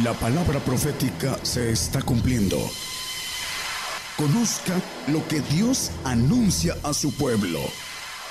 [0.00, 2.56] La palabra profética se está cumpliendo.
[4.16, 7.58] Conozca lo que Dios anuncia a su pueblo.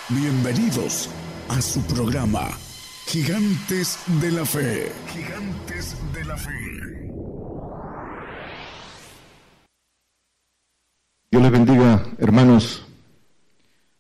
[0.09, 1.07] Bienvenidos
[1.49, 2.49] a su programa,
[3.05, 4.91] Gigantes de la Fe.
[5.13, 7.11] Gigantes de la Fe.
[11.29, 12.87] Dios les bendiga, hermanos,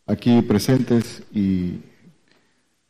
[0.07, 1.79] aquí presentes y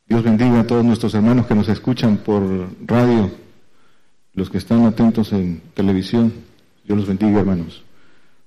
[0.06, 2.42] Dios bendiga a todos nuestros hermanos que nos escuchan por
[2.86, 3.30] radio
[4.34, 6.32] los que están atentos en televisión,
[6.84, 7.82] Dios los bendiga, hermanos.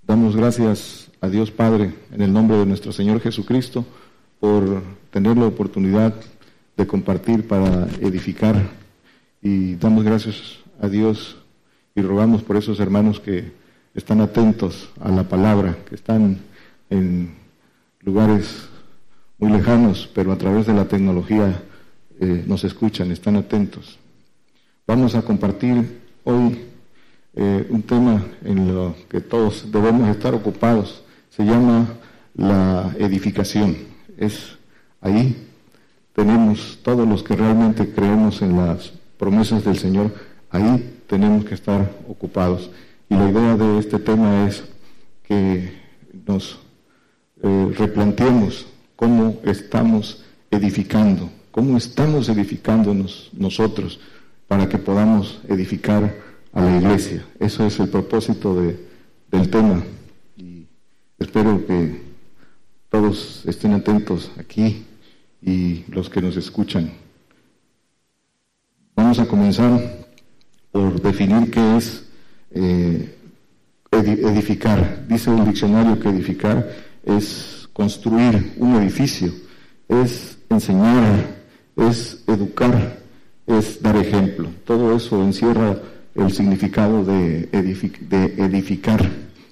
[0.01, 3.85] Damos gracias a Dios Padre en el nombre de nuestro Señor Jesucristo
[4.39, 6.13] por tener la oportunidad
[6.77, 8.69] de compartir para edificar
[9.41, 11.37] y damos gracias a Dios
[11.95, 13.51] y rogamos por esos hermanos que
[13.93, 16.39] están atentos a la palabra, que están
[16.89, 17.33] en
[18.01, 18.67] lugares
[19.37, 21.63] muy lejanos, pero a través de la tecnología
[22.19, 23.99] eh, nos escuchan, están atentos.
[24.87, 26.63] Vamos a compartir hoy
[27.33, 31.03] eh, un tema en lo que todos debemos estar ocupados.
[31.31, 31.87] Se llama
[32.35, 33.75] la edificación.
[34.17, 34.57] Es
[35.01, 35.35] ahí
[36.13, 40.13] tenemos todos los que realmente creemos en las promesas del Señor,
[40.49, 42.69] ahí tenemos que estar ocupados.
[43.09, 44.63] Y la idea de este tema es
[45.27, 45.73] que
[46.27, 46.59] nos
[47.43, 53.99] eh, replanteemos cómo estamos edificando, cómo estamos edificándonos nosotros
[54.47, 56.15] para que podamos edificar
[56.53, 57.25] a la iglesia.
[57.39, 58.79] Eso es el propósito de,
[59.31, 59.83] del tema
[60.37, 60.65] y
[61.19, 62.01] espero que
[62.89, 64.85] todos estén atentos aquí
[65.41, 66.91] y los que nos escuchan.
[68.95, 70.05] Vamos a comenzar
[70.71, 72.05] por definir qué es
[72.51, 73.17] eh,
[73.91, 75.05] edificar.
[75.07, 76.69] Dice el diccionario que edificar
[77.03, 79.33] es construir un edificio,
[79.89, 81.35] es enseñar,
[81.75, 83.04] es educar,
[83.47, 84.49] es dar ejemplo.
[84.65, 85.77] Todo eso encierra
[86.15, 89.09] el significado de, edificar.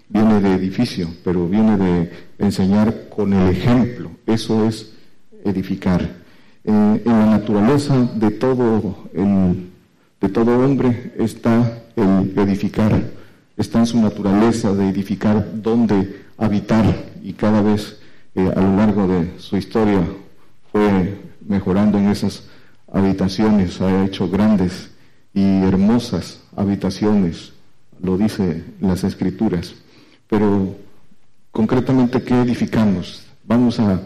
[0.10, 4.12] Viene de edificio, pero viene de enseñar con el ejemplo.
[4.26, 4.94] Eso es
[5.44, 6.02] edificar.
[6.64, 13.02] Eh, en la naturaleza de todo, de todo hombre está el edificar.
[13.58, 16.86] Está en su naturaleza de edificar dónde habitar
[17.22, 18.00] y cada vez
[18.36, 20.02] eh, a lo largo de su historia
[20.72, 22.44] fue mejorando en esas
[22.94, 24.92] habitaciones, ha hecho grandes
[25.34, 27.52] y hermosas habitaciones,
[28.02, 29.74] lo dice las escrituras.
[30.30, 30.76] Pero
[31.52, 33.26] concretamente, ¿qué edificamos?
[33.44, 34.00] Vamos a,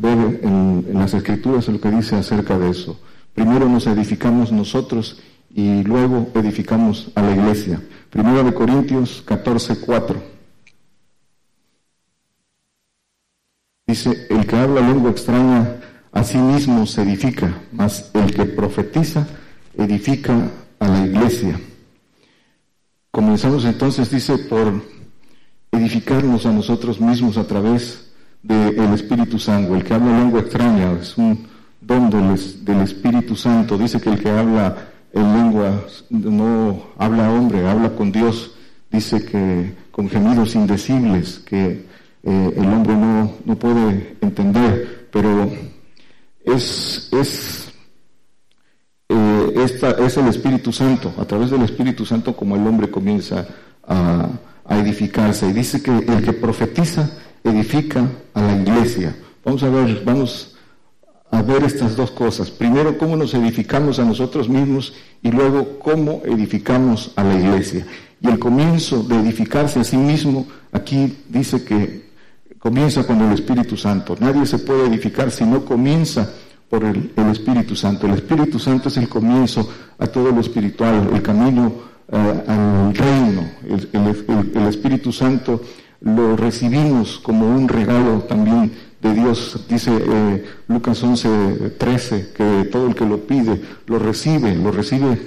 [0.00, 3.00] ver en, en, las escrituras lo que dice acerca de eso.
[3.34, 5.20] Primero nos edificamos nosotros
[5.52, 7.82] y luego edificamos a la iglesia.
[8.10, 10.22] Primero de Corintios 14, 4.
[13.86, 15.80] Dice, el que habla lengua extraña
[16.14, 19.26] Asimismo se edifica, mas el que profetiza
[19.76, 20.48] edifica
[20.78, 21.58] a la iglesia.
[23.10, 24.80] Comenzamos entonces, dice, por
[25.72, 28.12] edificarnos a nosotros mismos a través
[28.44, 29.74] del Espíritu Santo.
[29.74, 31.48] El que habla lengua extraña es un
[31.80, 33.76] don del, Espíritu Santo.
[33.76, 34.76] Dice que el que habla
[35.12, 38.52] en lengua no habla hombre, habla con Dios.
[38.88, 41.86] Dice que con gemidos indecibles que
[42.22, 45.73] eh, el hombre no, no puede entender, pero
[46.44, 47.72] es, es,
[49.08, 51.12] eh, esta, es el Espíritu Santo.
[51.18, 53.46] A través del Espíritu Santo como el hombre comienza
[53.86, 54.28] a,
[54.64, 55.48] a edificarse.
[55.48, 57.10] Y dice que el que profetiza
[57.42, 59.16] edifica a la iglesia.
[59.44, 60.56] Vamos a ver, vamos
[61.30, 62.50] a ver estas dos cosas.
[62.50, 67.86] Primero, cómo nos edificamos a nosotros mismos y luego cómo edificamos a la iglesia.
[68.20, 72.03] Y el comienzo de edificarse a sí mismo, aquí dice que
[72.64, 74.16] Comienza con el Espíritu Santo.
[74.18, 76.32] Nadie se puede edificar si no comienza
[76.70, 78.06] por el, Espíritu Santo.
[78.06, 81.74] El Espíritu Santo es el comienzo a todo lo espiritual, el camino
[82.10, 83.50] eh, al reino.
[83.68, 85.60] El, Espíritu Santo
[86.00, 88.72] lo recibimos como un regalo también
[89.02, 89.66] de Dios.
[89.68, 95.18] Dice eh, Lucas 11, 13, que todo el que lo pide lo recibe, lo recibe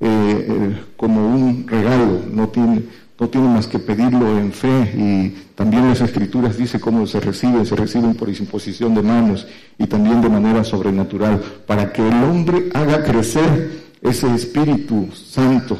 [0.00, 2.82] eh, como un regalo, no tiene
[3.20, 7.66] no tiene más que pedirlo en fe y también las escrituras dice cómo se reciben,
[7.66, 9.46] se reciben por imposición de manos
[9.78, 15.78] y también de manera sobrenatural, para que el hombre haga crecer ese Espíritu Santo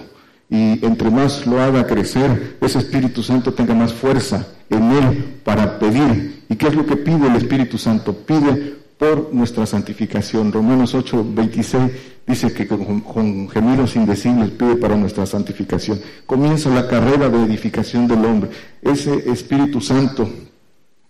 [0.51, 5.79] y entre más lo haga crecer, ese Espíritu Santo tenga más fuerza en él para
[5.79, 6.43] pedir.
[6.49, 8.13] ¿Y qué es lo que pide el Espíritu Santo?
[8.13, 10.53] Pide por nuestra santificación.
[10.53, 11.93] Romanos 8, 26
[12.27, 15.99] dice que con, gemidos indecibles pide para nuestra santificación.
[16.27, 18.51] Comienza la carrera de edificación del hombre.
[18.83, 20.29] Ese Espíritu Santo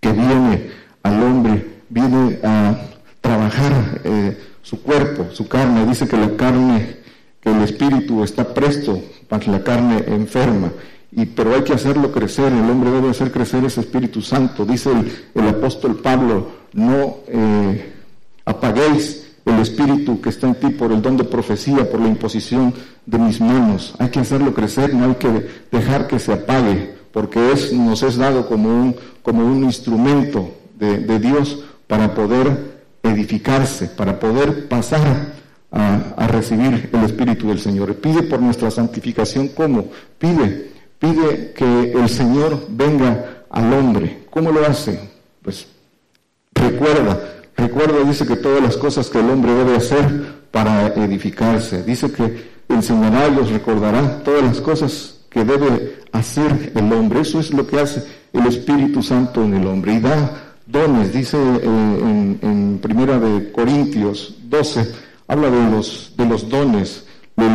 [0.00, 0.70] que viene
[1.02, 2.80] al hombre, viene a
[3.20, 5.84] trabajar eh, su cuerpo, su carne.
[5.84, 7.00] Dice que la carne
[7.40, 10.70] que el espíritu está presto para la carne enferma.
[11.12, 14.64] Y, pero hay que hacerlo crecer, el hombre debe hacer crecer ese Espíritu Santo.
[14.64, 14.90] Dice
[15.34, 17.92] el, apóstol Pablo, no eh,
[18.44, 22.72] apaguéis el Espíritu que está en ti por el don de profecía, por la imposición
[23.06, 23.94] de mis manos.
[23.98, 28.16] Hay que hacerlo crecer, no hay que dejar que se apague, porque es, nos es
[28.16, 35.40] dado como un, como un instrumento de, de Dios para poder edificarse, para poder pasar
[35.72, 37.94] a, recibir el Espíritu del Señor.
[37.96, 39.88] Pide por nuestra santificación, ¿cómo?
[40.18, 44.26] Pide, pide que el Señor venga al hombre.
[44.30, 45.10] ¿Cómo lo hace?
[45.42, 45.66] Pues
[46.54, 47.18] recuerda,
[47.56, 51.82] recuerda, dice que todas las cosas que el hombre debe hacer para edificarse.
[51.82, 57.22] Dice que enseñará y os recordará todas las cosas que debe hacer el hombre.
[57.22, 59.94] Eso es lo que hace el Espíritu Santo en el hombre.
[59.94, 64.92] Y da dones, dice eh, en, en Primera de Corintios 12,
[65.26, 67.06] habla de los, de los dones,
[67.36, 67.46] de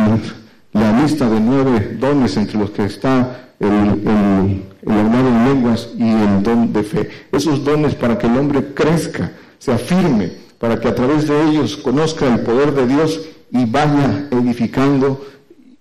[0.78, 6.08] la lista de nueve dones entre los que está el, el, hablar en lenguas y
[6.08, 7.08] el don de fe.
[7.32, 11.76] Esos dones para que el hombre crezca, se afirme, para que a través de ellos
[11.76, 13.20] conozca el poder de Dios
[13.50, 15.26] y vaya edificando,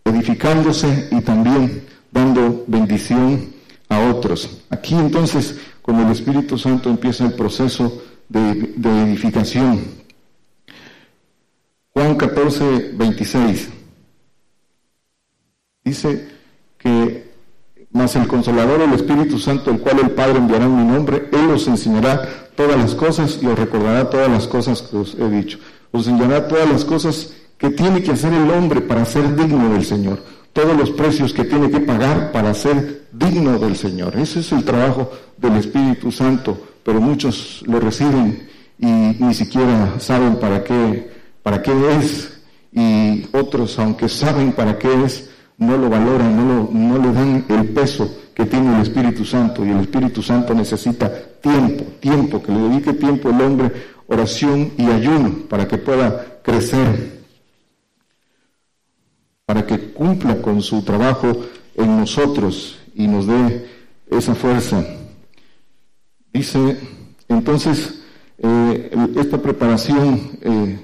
[0.06, 3.53] edificándose y también dando bendición
[3.89, 4.62] a otros.
[4.69, 9.81] Aquí entonces, con el Espíritu Santo empieza el proceso de, de edificación.
[11.94, 13.75] Juan 14, 26.
[15.86, 16.28] Dice
[16.80, 17.32] que,
[17.92, 21.52] más el Consolador, el Espíritu Santo, el cual el Padre enviará en mi nombre, Él
[21.52, 25.60] os enseñará todas las cosas y os recordará todas las cosas que os he dicho.
[25.92, 29.86] Os enseñará todas las cosas que tiene que hacer el hombre para ser digno del
[29.86, 30.20] Señor.
[30.52, 34.18] Todos los precios que tiene que pagar para ser digno del Señor.
[34.18, 38.50] Ese es el trabajo del Espíritu Santo, pero muchos lo reciben
[38.80, 41.16] y ni siquiera saben para qué
[41.46, 42.42] para qué es
[42.74, 47.69] y otros, aunque saben para qué es, no lo valoran, no, no le dan el
[47.69, 51.12] peso que tiene el Espíritu Santo y el Espíritu Santo necesita
[51.42, 53.72] tiempo, tiempo, que le dedique tiempo el hombre,
[54.07, 57.22] oración y ayuno para que pueda crecer,
[59.46, 63.68] para que cumpla con su trabajo en nosotros y nos dé
[64.10, 64.84] esa fuerza.
[66.34, 66.78] Dice,
[67.30, 68.01] entonces,
[68.38, 70.80] eh, esta preparación eh,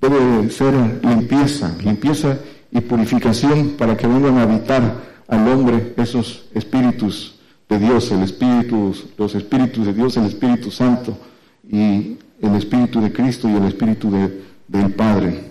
[0.00, 2.38] debe ser limpieza, limpieza
[2.72, 4.96] y purificación para que vengan a habitar
[5.28, 7.38] al hombre esos espíritus
[7.68, 11.16] de Dios, el espíritu, los espíritus de Dios, el Espíritu Santo
[11.68, 14.10] y el Espíritu de Cristo y el Espíritu
[14.68, 15.44] del Padre.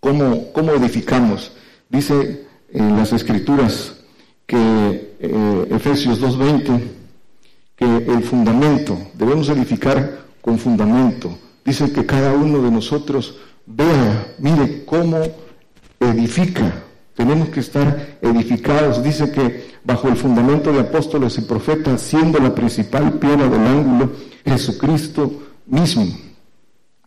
[0.00, 1.52] ¿Cómo, ¿Cómo, edificamos?
[1.88, 3.94] Dice en las Escrituras
[4.46, 6.80] que eh, Efesios 2.20
[7.76, 11.38] que el fundamento, debemos edificar con fundamento.
[11.64, 13.36] Dice que cada uno de nosotros
[13.72, 15.18] Vea, mire cómo
[16.00, 16.72] edifica.
[17.14, 19.02] Tenemos que estar edificados.
[19.02, 24.12] Dice que bajo el fundamento de apóstoles y profetas, siendo la principal piedra del ángulo,
[24.44, 25.30] Jesucristo
[25.66, 26.06] mismo,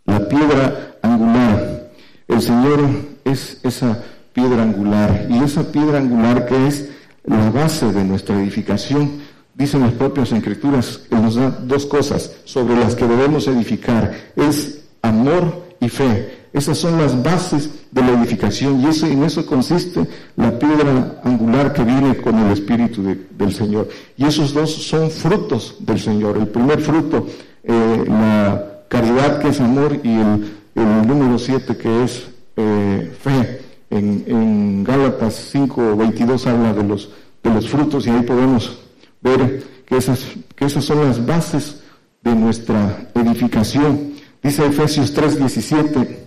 [0.05, 1.91] la piedra angular.
[2.27, 2.79] El Señor
[3.25, 4.03] es esa
[4.33, 6.89] piedra angular y esa piedra angular que es
[7.25, 9.21] la base de nuestra edificación.
[9.55, 14.11] Dicen las propias escrituras que nos da dos cosas sobre las que debemos edificar.
[14.35, 16.42] Es amor y fe.
[16.53, 21.73] Esas son las bases de la edificación y eso, en eso consiste la piedra angular
[21.73, 23.89] que viene con el Espíritu del Señor.
[24.15, 26.37] Y esos dos son frutos del Señor.
[26.37, 27.25] El primer fruto,
[27.63, 33.61] eh, la caridad que es amor y el, número siete que es eh, fe.
[33.89, 37.09] En, en Gálatas 5, 22 habla de los,
[37.43, 38.79] de los frutos y ahí podemos
[39.21, 40.23] ver que esas,
[40.55, 41.81] que esas son las bases
[42.23, 44.13] de nuestra edificación.
[44.41, 46.22] Dice Efesios 3, 17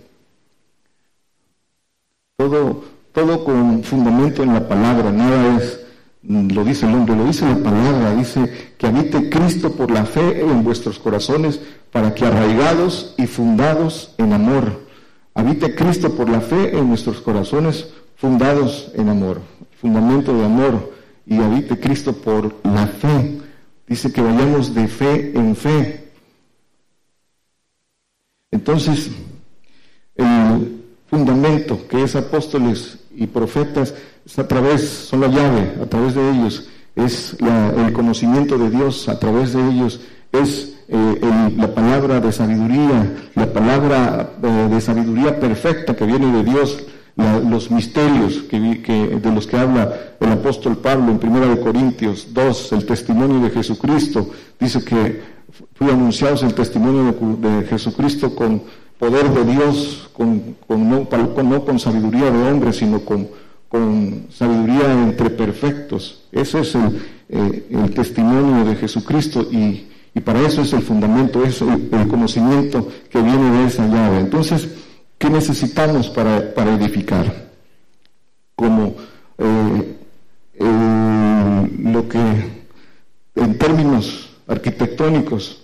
[2.37, 5.81] todo, todo con fundamento en la palabra, nada es,
[6.23, 10.05] mm, lo dice el hombre, lo dice la palabra, dice que habite Cristo por la
[10.05, 14.83] fe en vuestros corazones para que arraigados y fundados en amor,
[15.35, 19.41] habite Cristo por la fe en nuestros corazones fundados en amor,
[19.81, 20.93] fundamento de amor,
[21.27, 23.41] y habite Cristo por la fe.
[23.87, 26.11] Dice que vayamos de fe en fe.
[28.51, 29.11] Entonces,
[30.15, 33.95] el, fundamento que es apóstoles y profetas
[34.25, 39.09] es a través, son la llave, a través de ellos es el conocimiento de Dios,
[39.09, 40.01] a través de ellos
[40.33, 46.45] es eh, la palabra de sabiduría, la palabra eh, de sabiduría perfecta que viene de
[46.45, 46.85] Dios,
[47.17, 52.85] los misterios que, de los que habla el apóstol Pablo en 1 Corintios 2, el
[52.85, 54.29] testimonio de Jesucristo,
[54.61, 55.23] dice que
[55.75, 58.63] fue anunciado el testimonio de, Jesucristo con
[58.99, 63.29] poder de Dios, con, no, con, sabiduría de hombre, sino con,
[64.31, 66.23] sabiduría entre perfectos.
[66.33, 69.87] Ese es el, eh, testimonio de Jesucristo y,
[70.25, 74.21] para eso es el fundamento, es el, conocimiento que viene de esa llave.
[74.21, 74.69] Entonces,
[75.19, 76.39] ¿qué necesitamos para,
[76.75, 77.47] edificar?
[78.55, 78.95] Como
[79.37, 79.97] eh,
[81.93, 82.19] lo que
[83.37, 85.63] en términos arquitectónicos,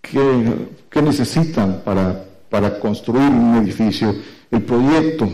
[0.00, 4.14] ¿qué, necesitan para, para construir un edificio?
[4.50, 5.28] El proyecto,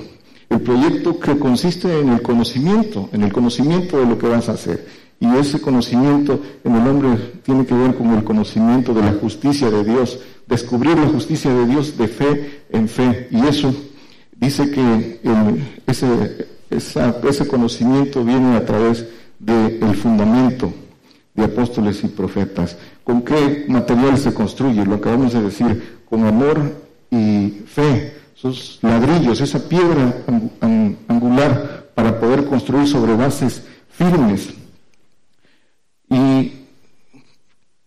[0.50, 4.52] el proyecto que consiste en el conocimiento, en el conocimiento de lo que vas a
[4.52, 4.86] hacer.
[5.20, 9.70] Y ese conocimiento en el hombre tiene que ver con el conocimiento de la justicia
[9.70, 13.28] de Dios, descubrir la justicia de Dios de fe en fe.
[13.30, 13.74] Y eso
[14.36, 15.20] dice que
[15.86, 19.06] ese, ese conocimiento viene a través
[19.38, 20.72] del fundamento
[21.34, 22.76] de apóstoles y profetas.
[23.02, 24.84] ¿Con qué material se construye?
[24.84, 26.83] Lo acabamos de decir, con amor
[27.14, 28.14] y fe.
[28.36, 30.12] Esos ladrillos, esa piedra
[31.08, 34.50] angular para poder construir sobre bases firmes.
[36.10, 36.52] ¿Y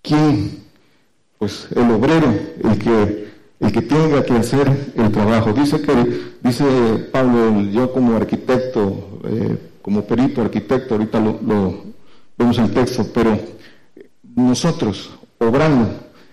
[0.01, 0.63] quién?
[1.38, 3.27] Pues el obrero, el que,
[3.60, 5.53] el que tenga que hacer el trabajo.
[5.53, 6.65] Dice que, dice
[7.12, 11.84] Pablo, yo como arquitecto, eh, como perito arquitecto, ahorita lo
[12.38, 13.38] vemos el texto, pero
[14.36, 15.89] nosotros, obrando,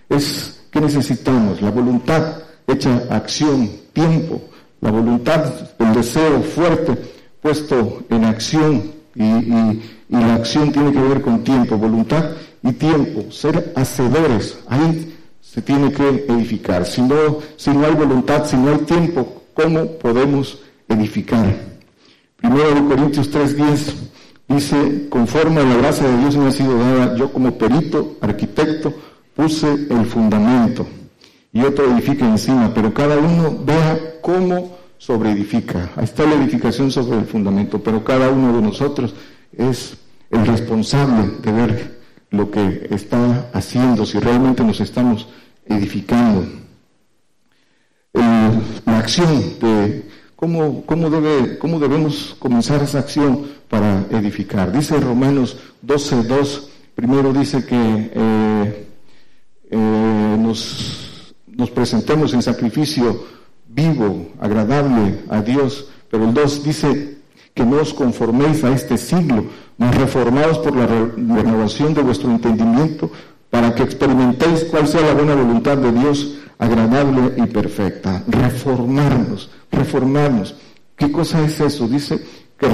[0.09, 4.41] es que necesitamos la voluntad hecha acción, tiempo,
[4.81, 6.97] la voluntad, el deseo fuerte
[7.41, 12.31] puesto en acción y, la acción tiene que ver con tiempo, voluntad
[12.63, 16.87] y tiempo, ser hacedores, ahí se tiene que edificar.
[16.87, 21.57] Si no, si no hay voluntad, si no hay tiempo, ¿cómo podemos edificar?
[22.37, 23.95] Primero de Corintios 3:10
[24.47, 28.93] Dice, conforme a la gracia de Dios me ha sido dada, yo como perito, arquitecto,
[29.35, 30.87] puse el fundamento
[31.55, 35.93] y otro edifica encima, pero cada uno vea cómo sobreedifica.
[35.95, 39.15] Ahí está la edificación sobre el fundamento, pero cada uno de nosotros
[39.57, 39.97] es
[40.31, 41.99] el responsable de ver
[42.31, 45.29] lo que está haciendo, si realmente nos estamos
[45.65, 46.45] edificando.
[48.13, 54.73] la acción de cómo, cómo, debe, cómo debemos comenzar esa acción para edificar.
[54.73, 55.57] Dice Romanos
[55.87, 56.63] 12.2,
[56.97, 58.87] primero dice que eh,
[59.71, 61.04] eh, nos,
[61.57, 63.25] nos presentemos en sacrificio
[63.69, 67.19] vivo, agradable a Dios, pero el 2 dice
[67.55, 69.47] que no os conforméis a este siglo,
[69.79, 73.11] mas reformados por la renovación de vuestro entendimiento,
[73.51, 78.25] para que experimentéis cuál sea la buena voluntad de Dios, agradable y perfecta.
[78.27, 80.57] Reformarnos, reformarnos.
[80.97, 81.87] ¿Qué cosa es eso?
[81.87, 82.25] Dice
[82.59, 82.69] que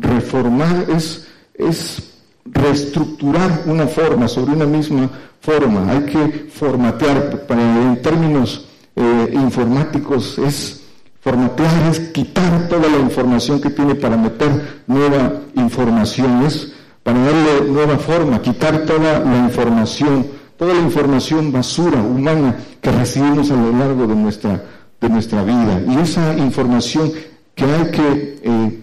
[0.00, 2.17] reformar es, es
[2.52, 5.08] reestructurar una forma sobre una misma
[5.40, 5.90] forma.
[5.90, 10.82] Hay que formatear, en términos eh, informáticos, es
[11.20, 17.70] formatear, es quitar toda la información que tiene para meter nueva información, es para darle
[17.70, 20.26] nueva forma, quitar toda la información,
[20.56, 24.62] toda la información basura humana que recibimos a lo largo de nuestra,
[25.00, 25.80] de nuestra vida.
[25.88, 27.12] Y esa información
[27.54, 28.82] que hay que eh,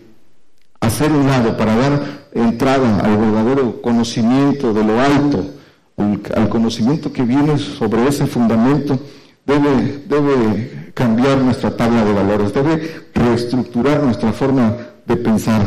[0.81, 5.45] hacer un lado para dar entrada al verdadero conocimiento de lo alto,
[5.97, 8.99] al, conocimiento que viene sobre ese fundamento,
[9.45, 14.75] debe, debe cambiar nuestra tabla de valores, debe reestructurar nuestra forma
[15.05, 15.65] de pensar.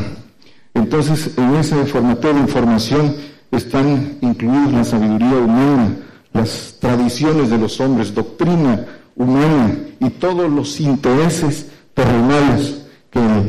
[0.74, 3.16] Entonces, en ese formato de información
[3.50, 5.96] están incluidas la sabiduría humana,
[6.34, 8.84] las tradiciones de los hombres, doctrina
[9.16, 13.47] humana y todos los intereses terrenales que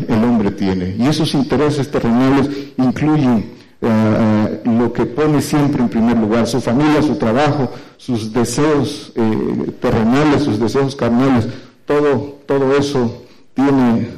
[0.60, 0.96] tiene.
[1.00, 3.38] Y esos intereses terrenales incluyen
[3.82, 9.14] eh, eh, lo que pone siempre en primer lugar, su familia, su trabajo, sus deseos
[9.16, 11.48] eh, terrenales, sus deseos carnales,
[11.86, 13.24] todo, todo eso
[13.54, 14.10] tiene,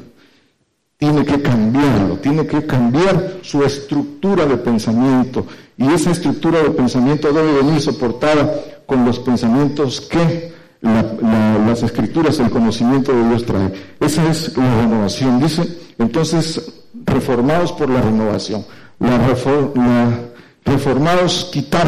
[0.97, 5.45] tiene que cambiarlo, tiene que cambiar su estructura de pensamiento.
[5.77, 8.51] Y esa estructura de pensamiento debe venir soportada
[8.87, 13.71] con los pensamientos que las escrituras, el conocimiento de Dios trae.
[13.99, 15.39] Esa es la renovación.
[15.39, 18.65] Dice, entonces, reformados por la renovación.
[18.99, 19.17] La,
[20.65, 21.87] reformados quitar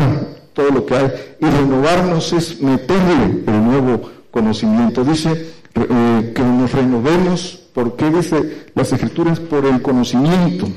[0.53, 5.03] todo lo que hay y renovarnos es meterle el nuevo conocimiento.
[5.03, 10.67] Dice eh, que nos renovemos, porque dice las escrituras, por el conocimiento.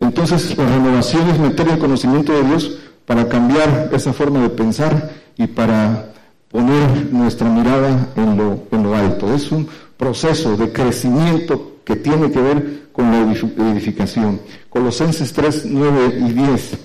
[0.00, 5.10] Entonces, la renovación es meter el conocimiento de Dios para cambiar esa forma de pensar
[5.36, 6.12] y para
[6.50, 9.34] poner nuestra mirada en lo, alto.
[9.34, 14.40] Es un proceso de crecimiento que tiene que ver con la edificación.
[14.68, 16.78] Colosenses 3, 9 y 10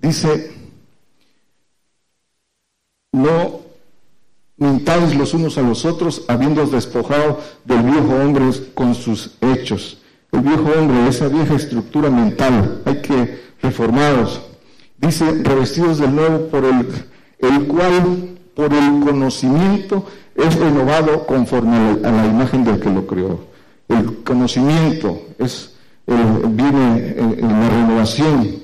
[0.00, 0.52] dice,
[3.12, 3.60] no
[4.56, 8.44] mintáis los unos a los otros, habiendo despojado del viejo hombre
[8.74, 9.98] con sus hechos.
[10.32, 14.40] El viejo hombre, esa vieja estructura mental, hay que reformaros.
[14.98, 16.88] Dice, revestidos del nuevo por el,
[17.38, 23.38] el cual, por el conocimiento, es renovado conforme a la, imagen del que lo creó.
[23.86, 25.74] El conocimiento es,
[26.06, 28.62] viene en, la renovación.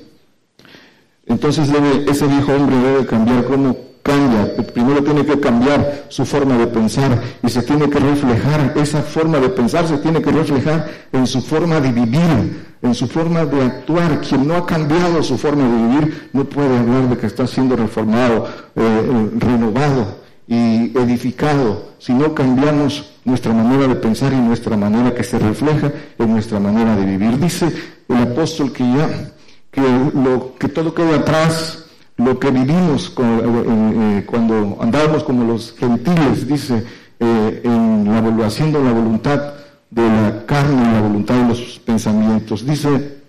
[1.27, 1.69] Entonces
[2.07, 4.55] ese viejo hombre debe cambiar como cambia.
[4.73, 9.39] Primero tiene que cambiar su forma de pensar y se tiene que reflejar, esa forma
[9.39, 13.61] de pensar se tiene que reflejar en su forma de vivir, en su forma de
[13.63, 14.19] actuar.
[14.21, 17.75] Quien no ha cambiado su forma de vivir no puede hablar de que está siendo
[17.75, 25.15] reformado, eh, renovado y edificado si no cambiamos nuestra manera de pensar y nuestra manera
[25.15, 27.39] que se refleja en nuestra manera de vivir.
[27.39, 27.71] Dice
[28.09, 29.31] el apóstol que ya
[29.71, 31.82] que lo que todo queda atrás
[32.17, 36.85] lo que vivimos eh, eh, cuando andábamos como los gentiles, dice,
[37.19, 39.53] eh, en la, haciendo la voluntad
[39.89, 42.65] de la carne la voluntad de los pensamientos.
[42.65, 43.21] Dice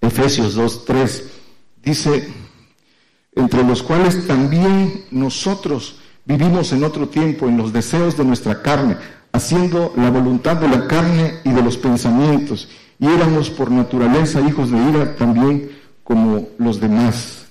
[0.00, 1.24] Efesios 2, 3,
[1.82, 2.28] dice,
[3.34, 8.96] entre los cuales también nosotros vivimos en otro tiempo en los deseos de nuestra carne,
[9.32, 12.68] haciendo la voluntad de la carne y de los pensamientos,
[12.98, 15.70] y éramos por naturaleza hijos de ira también
[16.04, 17.47] como los demás.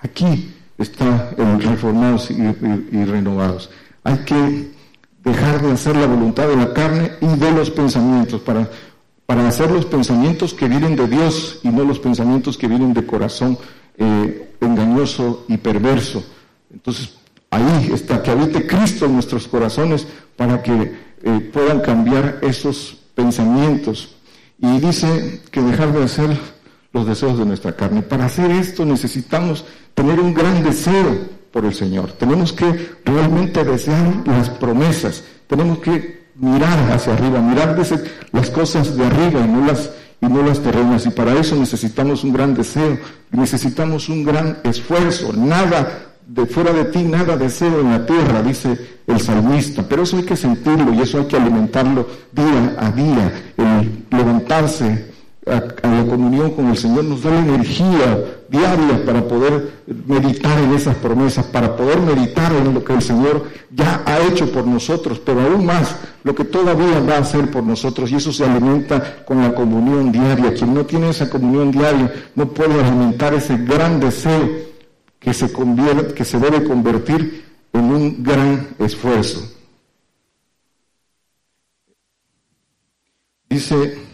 [0.00, 3.70] Aquí está el reformados y, renovados.
[4.04, 4.70] Hay que
[5.24, 8.70] dejar de hacer la voluntad de la carne y de los pensamientos para,
[9.26, 13.04] para hacer los pensamientos que vienen de Dios y no los pensamientos que vienen de
[13.04, 13.58] corazón
[13.96, 16.24] eh, engañoso y perverso.
[16.72, 17.14] Entonces,
[17.50, 24.14] ahí está, que habite Cristo en nuestros corazones para que eh, puedan cambiar esos pensamientos.
[24.60, 26.38] Y dice que dejar de hacer
[26.92, 28.02] los deseos de nuestra carne.
[28.02, 29.64] Para hacer esto necesitamos
[29.94, 31.18] tener un gran deseo
[31.52, 32.12] por el Señor.
[32.12, 35.24] Tenemos que realmente desear las promesas.
[35.46, 37.76] Tenemos que mirar hacia arriba, mirar
[38.32, 39.90] las cosas de arriba y no las
[40.20, 41.06] y no las terrenas.
[41.06, 42.98] Y para eso necesitamos un gran deseo,
[43.30, 45.32] necesitamos un gran esfuerzo.
[45.32, 49.84] Nada de fuera de ti, nada deseo en la tierra, dice el salmista.
[49.88, 55.17] Pero eso hay que sentirlo y eso hay que alimentarlo día a día, el levantarse
[55.50, 60.72] a, la comunión con el Señor nos da la energía diaria para poder meditar en
[60.74, 65.20] esas promesas, para poder meditar en lo que el Señor ya ha hecho por nosotros,
[65.24, 69.24] pero aún más lo que todavía va a hacer por nosotros y eso se alimenta
[69.24, 70.54] con la comunión diaria.
[70.54, 74.48] Quien no tiene esa comunión diaria no puede alimentar ese gran deseo
[75.18, 79.54] que se, convierte, que se debe convertir en un gran esfuerzo.
[83.48, 84.07] Dice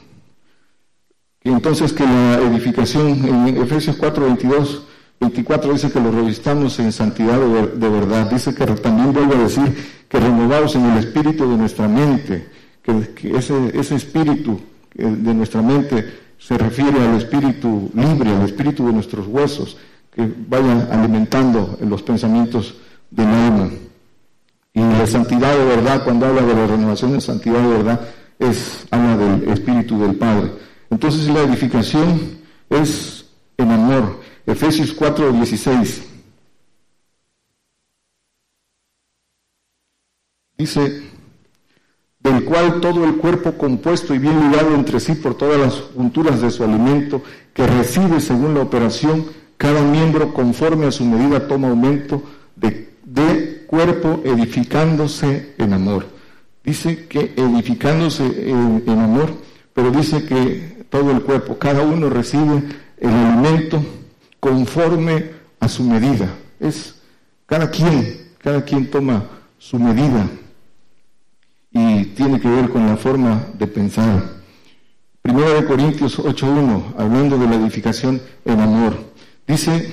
[1.51, 4.83] entonces que la edificación en Efesios 4, 22,
[5.21, 8.31] 24 dice que lo revistamos en santidad de, verdad.
[8.31, 12.49] Dice que también vuelve a decir que renovados en el espíritu de nuestra mente,
[12.83, 14.59] que, ese, espíritu
[14.95, 16.05] de nuestra mente
[16.39, 19.77] se refiere al espíritu libre, al espíritu de nuestros huesos,
[20.15, 22.75] que vayan alimentando los pensamientos
[23.11, 23.71] del alma.
[24.73, 28.01] Y la santidad de verdad, cuando habla de la renovación de santidad de verdad,
[28.39, 30.64] es habla del espíritu del Padre.
[30.95, 32.39] Entonces la edificación
[32.71, 33.27] es
[33.57, 34.21] en amor.
[34.47, 36.05] Efesios 4, 16.
[40.57, 41.03] Dice,
[42.21, 46.41] del cual todo el cuerpo compuesto y bien ligado entre sí por todas las junturas
[46.41, 49.27] de su alimento, que recibe según la operación,
[49.57, 52.23] cada miembro conforme a su medida toma aumento
[52.55, 56.07] de, cuerpo edificándose en amor.
[56.63, 59.35] Dice que edificándose en amor,
[59.75, 61.59] pero dice que todo el cuerpo.
[61.59, 62.63] Cada uno recibe
[62.99, 63.85] el alimento
[64.39, 66.29] conforme a su medida.
[66.61, 66.95] Es
[67.47, 69.25] cada quien, cada quien toma
[69.59, 70.29] su medida
[71.73, 74.23] y tiene que ver con la forma de pensar.
[75.21, 78.95] Primero de Corintios 8.1, hablando de la edificación en amor.
[79.49, 79.93] Dice,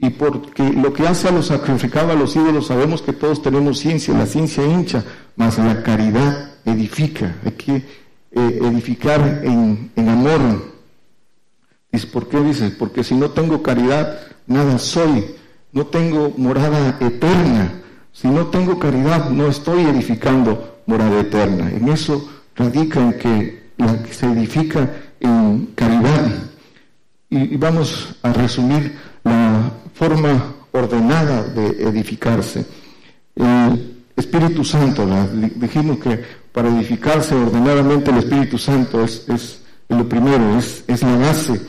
[0.00, 3.78] y porque lo que hace a los sacrificados a los ídolos, sabemos que todos tenemos
[3.78, 5.04] ciencia, la ciencia hincha,
[5.36, 7.36] mas la caridad edifica.
[7.44, 8.01] Hay que
[8.34, 10.72] eh, edificar en, amor.
[11.92, 12.72] ¿Y por qué dices?
[12.78, 15.34] Porque si no tengo caridad, nada soy.
[15.72, 17.82] No tengo morada eterna.
[18.12, 21.70] Si no tengo caridad, no estoy edificando morada eterna.
[21.70, 23.62] En eso radica en que,
[24.10, 24.90] se edifica
[25.20, 26.32] en caridad.
[27.28, 32.64] Y, vamos a resumir la forma ordenada de edificarse.
[33.36, 35.06] El Espíritu Santo,
[35.56, 41.60] dijimos que para edificarse ordenadamente el Espíritu Santo es, lo primero, es, la base.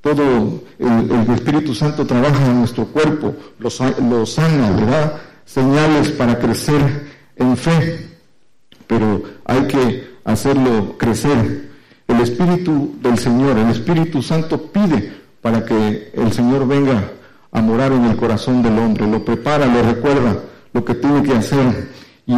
[0.00, 3.68] Todo el, Espíritu Santo trabaja en nuestro cuerpo, lo,
[4.08, 8.08] lo sana, le da señales para crecer en fe,
[8.86, 11.68] pero hay que hacerlo crecer.
[12.06, 17.12] El Espíritu del Señor, el Espíritu Santo pide para que el Señor venga
[17.50, 21.32] a morar en el corazón del hombre, lo prepara, le recuerda lo que tiene que
[21.32, 21.90] hacer.
[22.26, 22.34] Y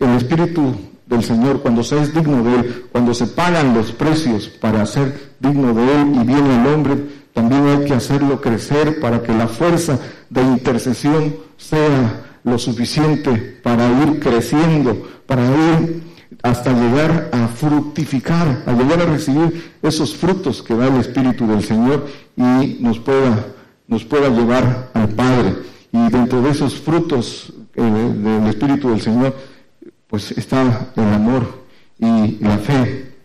[0.00, 0.74] el Espíritu
[1.06, 5.34] del Señor, cuando se es digno de Él, cuando se pagan los precios para ser
[5.40, 9.48] digno de Él y viene el hombre, también hay que hacerlo crecer para que la
[9.48, 9.98] fuerza
[10.30, 16.02] de intercesión sea lo suficiente para ir creciendo, para ir
[16.42, 21.62] hasta llegar a fructificar, a llegar a recibir esos frutos que da el Espíritu del
[21.62, 23.46] Señor y nos pueda,
[23.88, 25.54] nos pueda llevar al Padre.
[25.92, 29.34] Y dentro de esos frutos eh, del Espíritu del Señor,
[30.14, 31.64] pues está el amor
[31.98, 33.16] y la fe.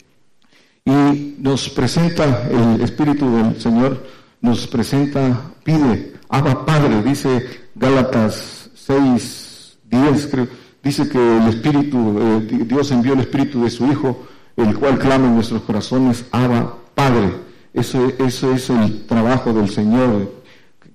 [0.84, 4.08] Y nos presenta el Espíritu del Señor,
[4.42, 10.48] nos presenta, pide, Abba Padre, dice Gálatas 6, 10, creo,
[10.82, 14.26] dice que el Espíritu, eh, Dios envió el Espíritu de su Hijo,
[14.58, 17.36] el cual clama en nuestros corazones, Abba Padre.
[17.72, 20.42] Eso, eso es el trabajo del Señor,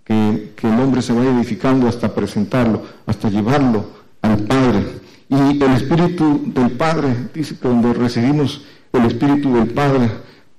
[0.02, 3.84] que, que el hombre se vaya edificando hasta presentarlo, hasta llevarlo
[4.22, 5.03] al Padre.
[5.28, 10.10] Y el Espíritu del Padre, dice cuando recibimos el Espíritu del Padre,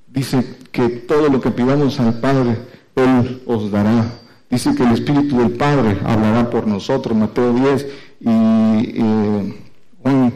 [0.08, 2.58] dice que todo lo que pidamos al Padre,
[2.96, 4.06] Él os dará.
[4.50, 7.88] Dice que el Espíritu del Padre hablará por nosotros, Mateo 10
[8.22, 9.54] y eh,
[10.02, 10.34] Juan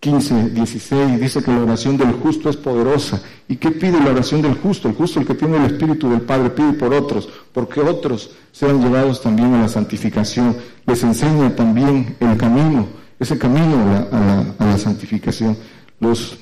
[0.00, 3.22] 15, 16, dice que la oración del justo es poderosa.
[3.48, 4.88] ¿Y qué pide la oración del justo?
[4.88, 8.82] El justo, el que tiene el Espíritu del Padre, pide por otros, porque otros sean
[8.82, 10.56] llevados también a la santificación.
[10.86, 13.76] Les enseña también el camino ese camino
[14.10, 15.56] a la, santificación.
[16.00, 16.38] Los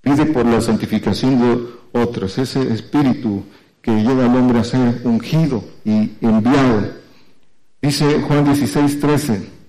[0.00, 3.44] pide por la santificación de otros, ese espíritu
[3.82, 6.92] que lleva al hombre a ser ungido y enviado.
[7.82, 9.60] Dice Juan 16, 13.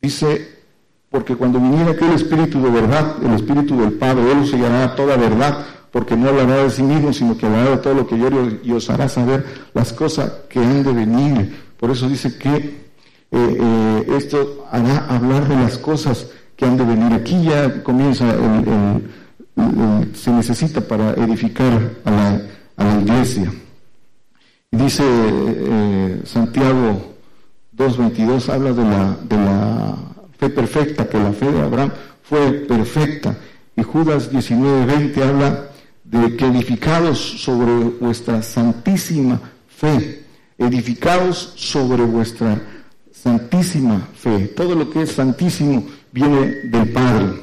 [0.00, 0.60] Dice,
[1.10, 5.16] porque cuando viniera aquel espíritu de verdad, el espíritu del Padre, Él os a toda
[5.16, 8.28] verdad, porque no hablará de sí mismo, sino que hablará de todo lo que yo
[8.62, 9.44] y os hará saber
[9.74, 11.69] las cosas que han de venir.
[11.80, 12.76] Por eso dice que eh,
[13.32, 17.10] eh, esto hará hablar de las cosas que han de venir.
[17.14, 18.26] Aquí ya comienza,
[20.12, 22.38] se necesita para edificar a
[22.76, 23.50] la, iglesia.
[24.70, 27.14] Dice eh, Santiago
[27.74, 29.96] 2.22, habla de la, de la
[30.38, 33.38] fe perfecta, que la fe de Abraham fue perfecta.
[33.74, 35.70] Y Judas 19.20 habla
[36.04, 40.26] de que edificados sobre vuestra santísima fe,
[40.60, 42.60] edificados sobre vuestra
[43.10, 44.48] santísima fe.
[44.48, 47.40] Todo lo que es santísimo viene del Padre.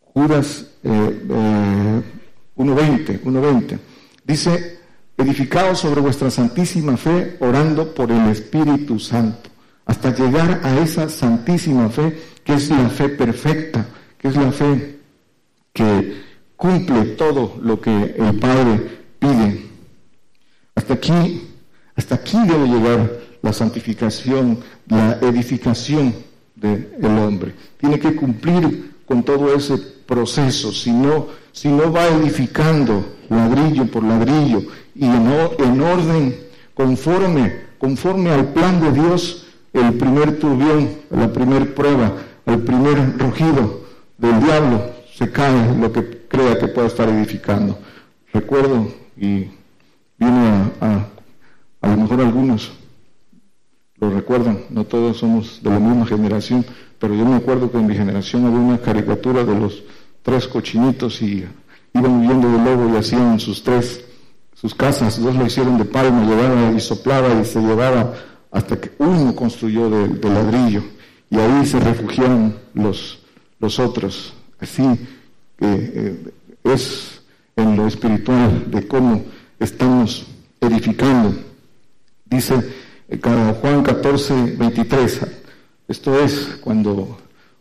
[0.00, 2.02] Judas eh,
[2.56, 3.78] 1.20, 1.20.
[4.24, 4.78] Dice,
[5.16, 9.50] edificados sobre vuestra santísima fe, orando por el Espíritu Santo,
[9.86, 13.86] hasta llegar a esa santísima fe, que es la fe perfecta,
[14.18, 14.98] que es la fe
[15.72, 16.22] que
[16.56, 18.80] cumple todo lo que el Padre
[19.18, 19.66] pide.
[20.74, 21.45] Hasta aquí
[21.96, 23.10] hasta aquí debe llegar
[23.42, 26.14] la santificación, la edificación
[26.54, 27.54] del hombre.
[27.78, 34.04] Tiene que cumplir con todo ese proceso, si no, si no va edificando ladrillo por
[34.04, 34.62] ladrillo
[34.94, 35.26] y en,
[35.58, 36.36] en orden,
[36.74, 42.12] conforme, conforme al plan de Dios, el primer turbión, la primera prueba,
[42.46, 43.82] el primer rugido
[44.18, 47.78] del diablo, se cae lo que crea que pueda estar edificando.
[48.32, 49.48] Recuerdo y
[50.18, 51.06] viene a
[51.88, 52.72] lo mejor algunos
[53.98, 56.64] lo recuerdan, no todos somos de la misma generación,
[56.98, 59.82] pero yo me acuerdo que en mi generación había una caricatura de los
[60.22, 61.46] tres cochinitos y
[61.94, 64.04] iban huyendo del lobo y hacían sus tres,
[64.54, 68.14] sus casas, dos lo hicieron de palma, llevaba y soplaba y se llevaba
[68.50, 70.82] hasta que uno construyó de, ladrillo.
[71.30, 73.18] Y ahí se refugiaron los,
[73.58, 74.34] los otros.
[74.60, 74.84] Así
[75.60, 76.32] eh,
[76.64, 77.22] es
[77.56, 79.24] en lo espiritual de cómo
[79.58, 80.26] estamos
[80.60, 81.34] edificando
[82.28, 82.54] Dice
[83.08, 83.20] eh,
[83.60, 85.20] Juan 14, 23,
[85.88, 87.18] esto es cuando,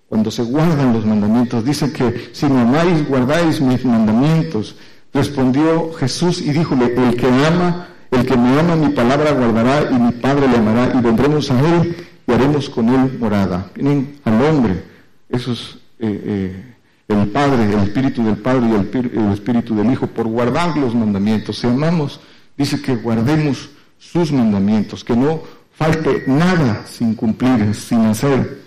[0.10, 4.75] cuando se guardan los mandamientos, dice que si me amáis, guardáis mis mandamientos.
[5.13, 9.99] Respondió Jesús y díjole, el que ama, el que me ama mi palabra guardará y
[9.99, 11.95] mi Padre le amará y vendremos a él
[12.28, 13.69] y haremos con él morada.
[13.75, 14.84] Miren al hombre,
[15.30, 16.75] eso es eh, eh,
[17.08, 20.95] el Padre, el Espíritu del Padre y el, el Espíritu del Hijo, por guardar los
[20.95, 21.60] mandamientos.
[21.60, 22.19] Si amamos,
[22.58, 23.69] dice que guardemos
[24.12, 25.41] sus mandamientos, que no
[25.74, 28.63] falte nada sin cumplir, sin hacer.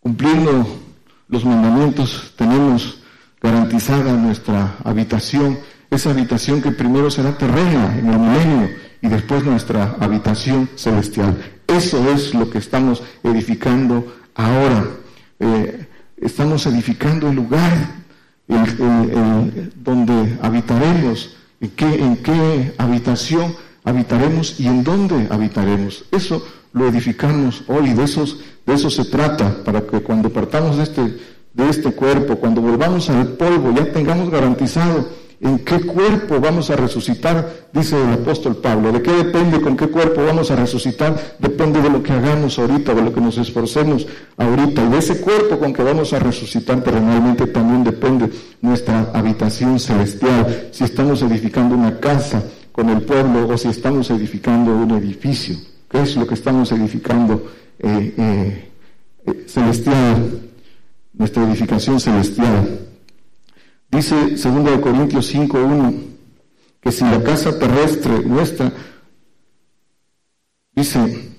[0.00, 0.66] Cumpliendo
[1.28, 3.02] los mandamientos tenemos
[3.40, 5.58] garantizada nuestra habitación,
[5.90, 8.70] esa habitación que primero será terrena en el milenio
[9.02, 11.36] y después nuestra habitación celestial.
[11.66, 14.86] Eso es lo que estamos edificando ahora.
[15.40, 17.98] Eh, estamos edificando el lugar
[19.76, 26.04] donde habitaremos, en en qué habitación habitaremos y en dónde habitaremos.
[26.10, 28.04] Eso lo edificamos hoy, de,
[28.66, 31.02] de eso se trata, para que cuando partamos de este,
[31.54, 35.06] de este cuerpo, cuando volvamos al polvo, ya tengamos garantizado
[35.40, 38.90] en qué cuerpo vamos a resucitar, dice el apóstol Pablo.
[38.90, 41.36] ¿De qué depende con qué cuerpo vamos a resucitar?
[41.38, 44.84] Depende de lo que hagamos ahorita, de lo que nos esforcemos ahorita.
[44.84, 50.70] Y de ese cuerpo con que vamos a resucitar terrenalmente también depende nuestra habitación celestial.
[50.72, 52.42] Si estamos edificando una casa
[52.78, 55.56] con el pueblo o si estamos edificando un edificio.
[55.90, 58.70] ¿Qué es lo que estamos edificando eh, eh,
[59.26, 60.48] eh, celestial?
[61.12, 62.78] Nuestra edificación celestial.
[63.90, 65.92] Dice 2 Corintios 5.1
[66.80, 68.72] que si la casa terrestre nuestra,
[70.70, 71.32] dice,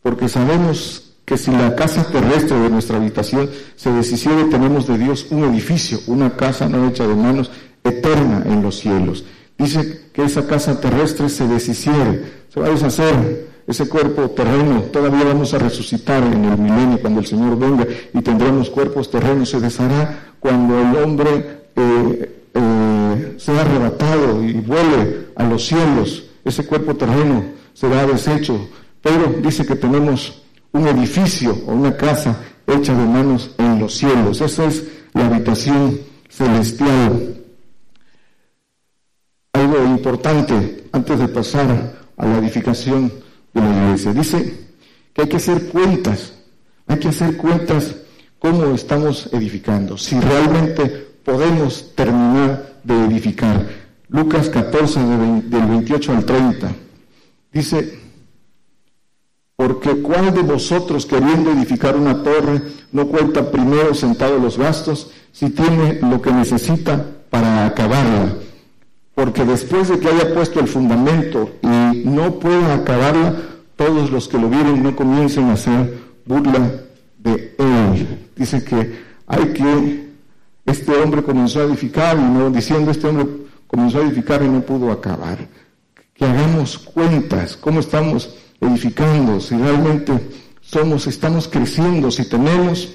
[0.00, 5.26] porque sabemos que si la casa terrestre de nuestra habitación se deshiciere, tenemos de Dios
[5.28, 7.50] un edificio, una casa no hecha de manos,
[7.84, 9.26] eterna en los cielos.
[9.60, 15.22] Dice que esa casa terrestre se deshiciere, se va a deshacer ese cuerpo terreno, todavía
[15.22, 19.60] vamos a resucitar en el milenio cuando el Señor venga y tendremos cuerpos terrenos, se
[19.60, 26.96] deshará cuando el hombre eh, eh, sea arrebatado y vuele a los cielos, ese cuerpo
[26.96, 27.44] terreno
[27.74, 28.66] será deshecho.
[29.02, 30.42] Pero dice que tenemos
[30.72, 34.40] un edificio o una casa hecha de manos en los cielos.
[34.40, 37.39] Esa es la habitación celestial.
[39.52, 43.12] Algo importante antes de pasar a la edificación
[43.52, 44.12] de la iglesia.
[44.12, 44.68] Dice
[45.12, 46.34] que hay que hacer cuentas,
[46.86, 47.96] hay que hacer cuentas
[48.38, 49.98] cómo estamos edificando.
[49.98, 50.86] Si realmente
[51.24, 53.66] podemos terminar de edificar.
[54.08, 56.72] Lucas 14, del 28 al 30,
[57.52, 58.00] dice,
[59.54, 65.50] porque cuál de vosotros queriendo edificar una torre no cuenta primero sentado los gastos si
[65.50, 68.34] tiene lo que necesita para acabarla?
[69.20, 73.34] Porque después de que haya puesto el fundamento y no pueda acabarla,
[73.76, 76.70] todos los que lo vieren no comiencen a hacer burla
[77.18, 78.30] de él.
[78.34, 80.08] Dice que hay que
[80.64, 83.26] este hombre comenzó a edificar y no diciendo este hombre
[83.66, 85.46] comenzó a edificar y no pudo acabar.
[86.14, 90.14] Que hagamos cuentas, cómo estamos edificando, si realmente
[90.62, 92.88] somos, estamos creciendo, si tenemos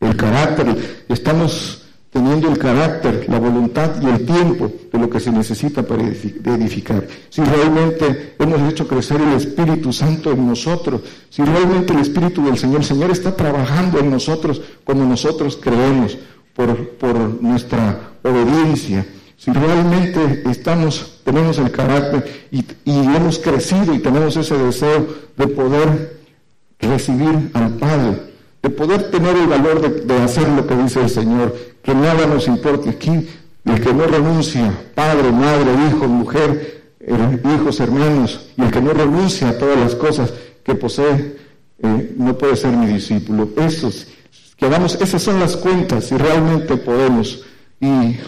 [0.00, 1.79] el carácter, estamos
[2.10, 7.06] teniendo el carácter, la voluntad y el tiempo de lo que se necesita para edificar.
[7.28, 12.58] Si realmente hemos hecho crecer el Espíritu Santo en nosotros, si realmente el Espíritu del
[12.58, 16.18] Señor, el Señor está trabajando en nosotros como nosotros creemos,
[16.98, 24.56] por, nuestra obediencia, si realmente estamos, tenemos el carácter y, hemos crecido y tenemos ese
[24.58, 26.20] deseo de poder
[26.78, 28.29] recibir al Padre,
[28.62, 32.46] de poder tener el valor de, hacer lo que dice el Señor, que nada nos
[32.46, 33.28] importe aquí,
[33.64, 36.82] el que no renuncia, padre, madre, hijo, mujer,
[37.54, 41.36] hijos, hermanos, y el que no renuncia a todas las cosas que posee,
[41.82, 43.48] eh, no puede ser mi discípulo.
[43.56, 44.06] Esos
[44.56, 47.44] que hagamos, esas son las cuentas si realmente podemos.
[47.80, 48.18] Y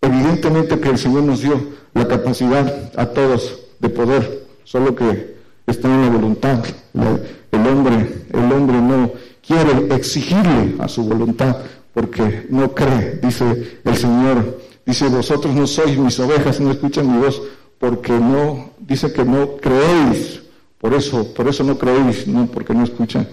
[0.00, 1.60] evidentemente que el Señor nos dio
[1.94, 5.33] la capacidad a todos de poder, solo que
[5.66, 6.64] está en la voluntad.
[6.94, 9.12] el hombre, el hombre no
[9.46, 11.56] quiere exigirle a su voluntad
[11.92, 14.60] porque no cree, dice el Señor.
[14.86, 17.40] Dice, vosotros no sois mis ovejas, no escuchan mi voz,
[17.78, 20.42] porque no, dice que no creéis.
[20.78, 23.26] Por eso, por eso no creéis, no porque no escuchan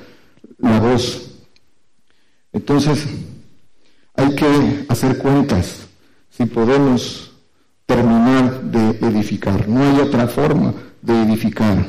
[0.59, 1.31] la voz
[2.53, 3.05] entonces,
[4.15, 5.87] hay que hacer cuentas
[6.29, 7.31] si podemos
[7.85, 9.67] terminar de edificar.
[9.67, 11.85] No hay otra forma de edificar.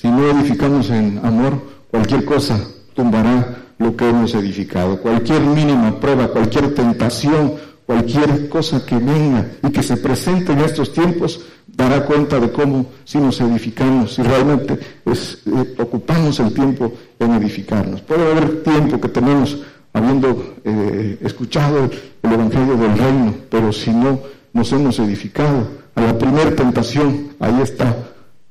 [0.00, 2.56] Si no edificamos en amor, cualquier cosa
[2.94, 5.00] tumbará lo que hemos edificado.
[5.00, 10.92] Cualquier mínima prueba, cualquier tentación, cualquier cosa que venga y que se presente en estos
[10.92, 17.32] tiempos, dará cuenta de cómo si nos edificamos, si realmente eh, ocupamos el tiempo en
[17.32, 18.00] edificarnos.
[18.02, 19.58] Puede haber tiempo que tenemos
[19.92, 21.90] habiendo eh, escuchado
[22.22, 24.20] el Evangelio del Reino, pero si no
[24.52, 27.96] nos hemos edificado, a la primera tentación, ahí está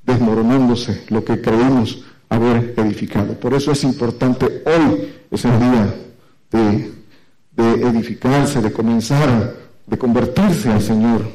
[0.07, 3.33] desmoronándose lo que creímos haber edificado.
[3.33, 5.95] Por eso es importante, hoy es el día
[6.51, 6.91] de,
[7.87, 9.53] edificarse, de comenzar,
[9.85, 11.27] de convertirse al Señor,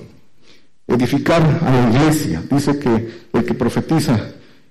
[0.88, 2.42] edificar a la iglesia.
[2.50, 4.18] Dice que el que profetiza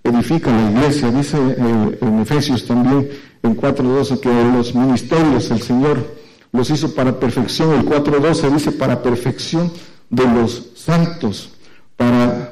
[0.03, 3.07] edifica la iglesia, dice en Efesios también
[3.43, 6.15] en 4.12 que los ministerios el Señor
[6.51, 7.73] los hizo para perfección.
[7.73, 9.71] El 4.12 dice para perfección
[10.09, 11.51] de los santos,
[11.95, 12.50] para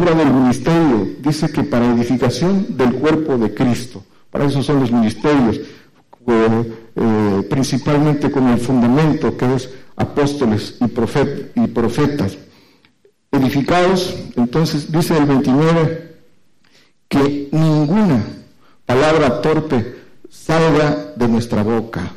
[0.00, 4.90] obra del ministerio dice que para edificación del cuerpo de Cristo, para eso son los
[4.90, 5.60] ministerios,
[6.26, 12.38] eh, principalmente con el fundamento que es apóstoles y, y profetas.
[13.32, 16.16] Edificados, entonces dice el 29,
[17.08, 18.24] que ninguna
[18.86, 19.96] palabra torpe
[20.28, 22.12] salga de nuestra boca,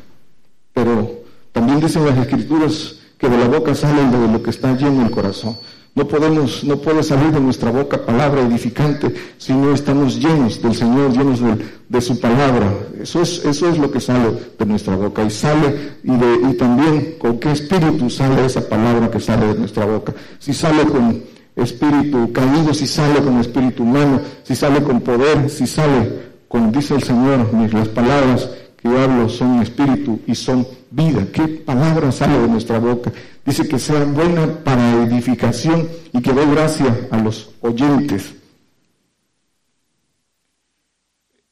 [0.72, 5.04] pero también dicen las escrituras que de la boca sale de lo que está lleno
[5.04, 5.56] el corazón.
[5.94, 10.74] No podemos, no puede salir de nuestra boca palabra edificante si no estamos llenos del
[10.74, 11.40] Señor, llenos
[11.88, 12.72] de, su palabra.
[13.00, 15.22] Eso es, eso es lo que sale de nuestra boca.
[15.22, 19.54] Y sale, y, de, y también con qué espíritu sale esa palabra que sale de
[19.54, 20.12] nuestra boca.
[20.40, 21.22] Si sale con
[21.54, 26.96] espíritu caído, si sale con espíritu humano, si sale con poder, si sale con, dice
[26.96, 31.26] el Señor, las palabras que hablo son espíritu y son vida.
[31.32, 33.12] ¿Qué palabra sale de nuestra boca?
[33.44, 38.34] Dice que sea buena para edificación y que dé gracia a los oyentes.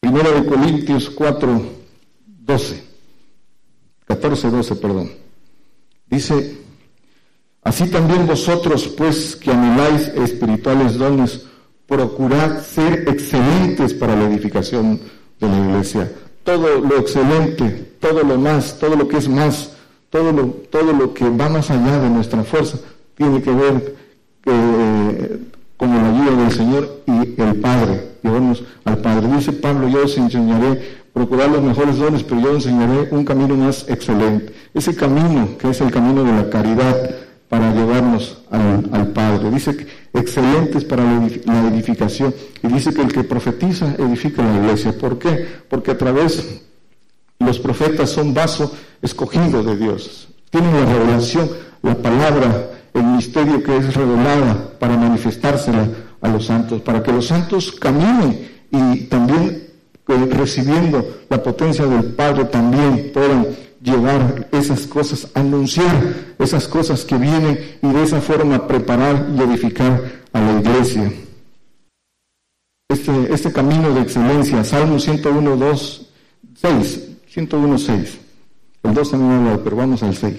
[0.00, 1.62] Primero de Corintios 4,
[2.26, 2.84] 12,
[4.06, 5.10] 14, 12, perdón.
[6.06, 6.58] Dice,
[7.62, 11.46] así también vosotros, pues, que anheláis espirituales dones,
[11.86, 15.00] procurad ser excelentes para la edificación
[15.38, 16.10] de la iglesia
[16.44, 19.72] todo lo excelente, todo lo más, todo lo que es más,
[20.10, 22.78] todo lo, todo lo que va más allá de nuestra fuerza,
[23.16, 23.96] tiene que ver
[24.46, 25.38] eh,
[25.76, 28.12] con la ayuda del Señor y el Padre.
[28.22, 29.28] Llevarnos al Padre.
[29.36, 33.56] Dice Pablo, yo os enseñaré procurar los mejores dones, pero yo os enseñaré un camino
[33.56, 34.52] más excelente.
[34.74, 36.96] Ese camino que es el camino de la caridad
[37.48, 39.50] para llevarnos al, Padre.
[39.50, 42.34] Dice que excelentes para la edificación.
[42.62, 44.96] Y dice que el que profetiza edifica la iglesia.
[44.96, 45.46] ¿Por qué?
[45.68, 46.62] Porque a través
[47.38, 50.28] los profetas son vaso escogido de Dios.
[50.50, 51.50] Tienen la revelación,
[51.82, 55.88] la palabra, el misterio que es revelada para manifestársela
[56.20, 59.68] a los santos, para que los santos caminen y también
[60.08, 63.46] eh, recibiendo la potencia del Padre también puedan
[63.82, 70.22] llevar esas cosas, anunciar esas cosas que vienen y de esa forma preparar y edificar
[70.32, 71.12] a la iglesia.
[72.88, 76.10] Este, este camino de excelencia, Salmo 101, 2,
[76.54, 78.18] 6, 101, 6.
[78.84, 80.36] El 2 también habla, pero vamos al 6.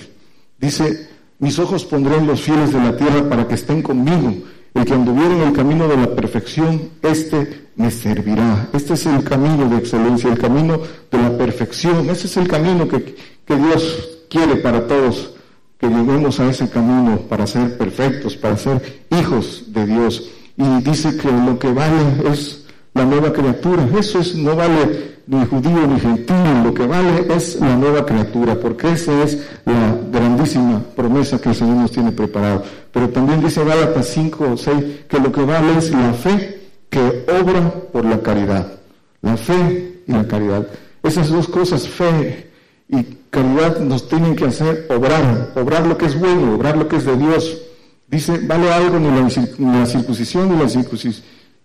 [0.60, 4.34] Dice, mis ojos pondré en los fieles de la tierra para que estén conmigo.
[4.74, 8.70] El que anduviera en el camino de la perfección, este me servirá.
[8.74, 10.80] Este es el camino de excelencia, el camino
[11.12, 12.10] de la perfección.
[12.10, 15.36] Ese es el camino que, que Dios quiere para todos,
[15.78, 20.30] que lleguemos a ese camino para ser perfectos, para ser hijos de Dios.
[20.58, 23.88] Y dice que lo que vale es la nueva criatura.
[23.98, 28.56] Eso es, no vale ni judío ni gentil, lo que vale es la nueva criatura,
[28.60, 32.64] porque esa es la grandísima promesa que el Señor nos tiene preparado.
[32.92, 34.76] Pero también dice Gálatas 5 o 6
[35.08, 38.74] que lo que vale es la fe que obra por la caridad.
[39.22, 40.68] La fe y la caridad.
[41.02, 42.52] Esas dos cosas, fe
[42.90, 46.98] y caridad nos tienen que hacer obrar, obrar lo que es bueno, obrar lo que
[46.98, 47.62] es de Dios.
[48.08, 50.70] Dice, vale algo ni la, circuncisión ni la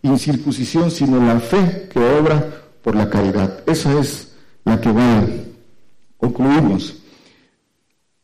[0.02, 3.62] incircuncisión, sino la fe que obra por la caridad.
[3.66, 4.32] Esa es
[4.64, 5.44] la que vale.
[6.16, 6.96] Concluimos.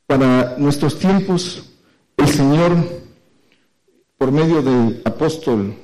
[0.06, 1.70] Para nuestros tiempos,
[2.16, 2.72] el Señor,
[4.18, 5.74] por medio del apóstol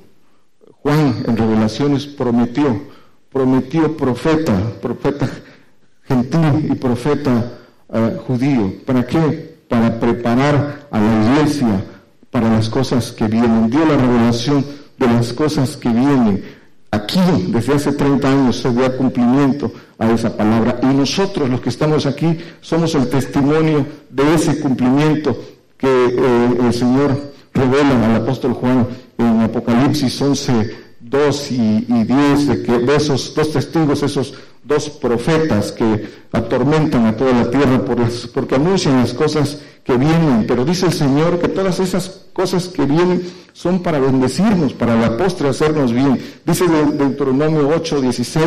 [0.81, 2.81] Juan en Revelaciones, prometió,
[3.31, 5.29] prometió profeta, profeta
[6.03, 7.59] gentil y profeta
[7.93, 8.73] eh, judío.
[8.85, 9.57] ¿Para qué?
[9.67, 11.85] Para preparar a la iglesia
[12.31, 13.69] para las cosas que vienen.
[13.69, 14.65] Dio la revelación
[14.97, 16.43] de las cosas que vienen.
[16.91, 20.77] Aquí, desde hace 30 años, se da cumplimiento a esa palabra.
[20.83, 25.37] Y nosotros, los que estamos aquí, somos el testimonio de ese cumplimiento
[25.77, 32.47] que eh, el Señor revela al apóstol Juan en Apocalipsis 11, 2 y, y 10,
[32.47, 37.83] de, que, de esos dos testigos, esos dos profetas que atormentan a toda la tierra
[37.83, 39.59] por las, porque anuncian las cosas
[39.91, 40.45] que vienen.
[40.47, 43.21] Pero dice el Señor que todas esas cosas que vienen
[43.53, 46.17] son para bendecirnos, para la postre hacernos bien.
[46.45, 48.45] Dice Deuteronomio 8, 16,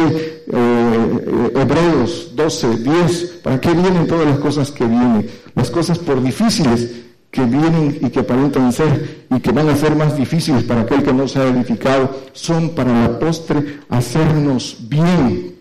[0.53, 5.29] eh, Hebreos 12, 10, ¿para qué vienen todas las cosas que vienen?
[5.55, 9.97] Las cosas por difíciles que vienen y que aparentan ser y que van a ser
[9.97, 15.57] más difíciles para aquel que no se ha edificado, son para la postre hacernos bien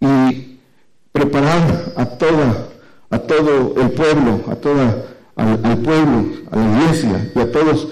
[0.00, 0.58] y
[1.12, 2.68] preparar a toda,
[3.10, 5.04] a todo el pueblo, a toda,
[5.36, 7.88] al, pueblo, a la iglesia y a todos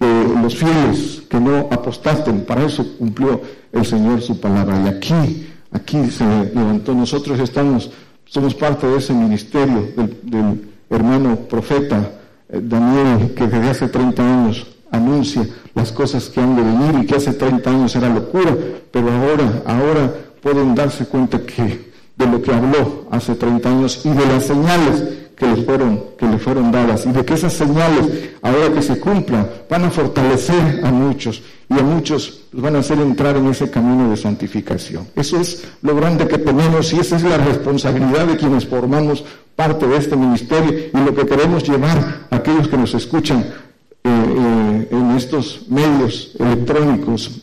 [0.00, 2.44] los fieles que no apostasten.
[2.44, 3.40] Para eso cumplió
[3.72, 4.80] el Señor su palabra.
[4.84, 6.24] Y aquí, aquí se
[6.54, 6.94] levantó.
[6.94, 7.90] Nosotros estamos,
[8.24, 9.88] somos parte de ese ministerio
[10.22, 12.12] del, hermano profeta
[12.48, 17.06] eh, Daniel, que desde hace 30 años anuncia las cosas que han de venir y
[17.06, 18.56] que hace 30 años era locura,
[18.90, 21.87] pero ahora, ahora pueden darse cuenta que
[22.18, 25.04] de lo que habló hace 30 años y de las señales
[25.36, 28.98] que le fueron, que le fueron dadas y de que esas señales, ahora que se
[28.98, 33.46] cumplan, van a fortalecer a muchos y a muchos los van a hacer entrar en
[33.46, 35.06] ese camino de santificación.
[35.14, 39.86] Eso es lo grande que tenemos y esa es la responsabilidad de quienes formamos parte
[39.86, 44.88] de este ministerio y lo que queremos llevar a aquellos que nos escuchan eh, eh,
[44.90, 47.42] en estos medios electrónicos,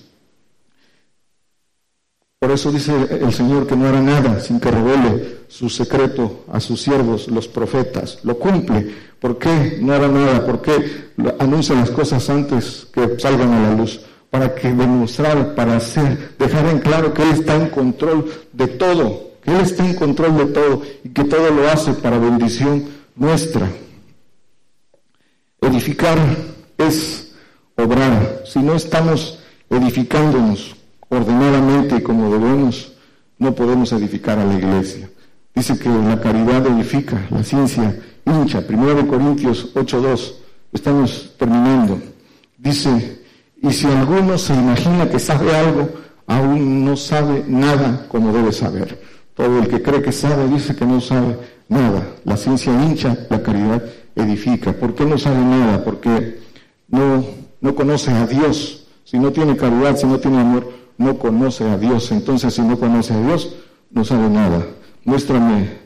[2.39, 6.59] por eso dice el Señor que no hará nada sin que revele su secreto a
[6.59, 8.19] sus siervos, los profetas.
[8.23, 8.93] Lo cumple.
[9.19, 10.45] ¿Por qué no hará nada?
[10.45, 11.09] ¿Por qué
[11.39, 14.01] anuncia las cosas antes que salgan a la luz?
[14.29, 19.31] Para que demostrar, para hacer, dejar en claro que Él está en control de todo,
[19.41, 23.71] que Él está en control de todo y que todo lo hace para bendición nuestra.
[25.61, 26.19] Edificar
[26.77, 27.33] es
[27.75, 28.43] obrar.
[28.45, 30.75] Si no estamos edificándonos
[31.09, 32.93] ordenadamente como debemos,
[33.37, 35.09] no podemos edificar a la iglesia.
[35.53, 38.61] Dice que la caridad edifica, la ciencia hincha.
[38.65, 40.33] Primero de Corintios 8.2,
[40.73, 41.99] estamos terminando.
[42.57, 43.21] Dice,
[43.61, 45.89] y si alguno se imagina que sabe algo,
[46.27, 49.01] aún no sabe nada como debe saber.
[49.33, 51.37] Todo el que cree que sabe dice que no sabe
[51.67, 52.05] nada.
[52.23, 53.83] La ciencia hincha, la caridad
[54.15, 54.73] edifica.
[54.73, 55.83] ¿Por qué no sabe nada?
[55.83, 56.39] Porque
[56.89, 57.25] no,
[57.61, 58.87] no conoce a Dios.
[59.03, 62.11] Si no tiene caridad, si no tiene amor, no conoce a Dios.
[62.11, 63.55] Entonces, si no conoce a Dios,
[63.91, 64.65] no sabe nada.
[65.03, 65.77] Muéstrame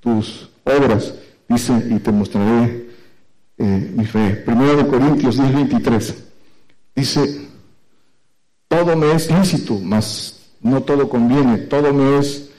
[0.00, 1.14] tus obras,
[1.48, 2.88] dice, y te mostraré
[3.58, 4.42] eh, mi fe.
[4.44, 6.24] Primero de Corintios 10, 23.
[6.94, 7.48] Dice,
[8.68, 11.58] todo me es lícito, mas no todo conviene.
[11.58, 12.50] Todo me es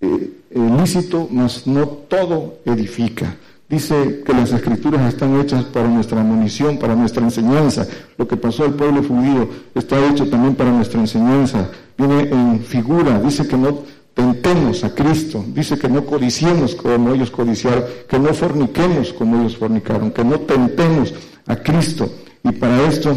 [0.00, 3.36] eh, eh, lícito, mas no todo edifica.
[3.68, 7.86] Dice que las escrituras están hechas para nuestra munición, para nuestra enseñanza.
[8.16, 11.70] Lo que pasó al pueblo judío está hecho también para nuestra enseñanza.
[11.98, 13.82] Viene en figura, dice que no
[14.14, 19.58] tentemos a Cristo, dice que no codiciemos como ellos codiciaron, que no forniquemos como ellos
[19.58, 21.12] fornicaron, que no tentemos
[21.46, 22.10] a Cristo.
[22.42, 23.14] Y para esto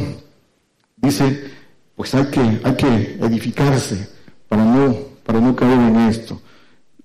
[0.98, 1.46] dice,
[1.96, 4.06] pues hay que, hay que edificarse
[4.50, 4.96] para no,
[5.26, 6.42] para no caer en esto.